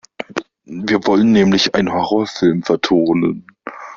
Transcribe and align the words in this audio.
Wir 0.65 1.05
wollen 1.05 1.31
nämlich 1.31 1.75
einen 1.75 1.93
Horrorfilm 1.93 2.63
vertonen. 2.63 3.45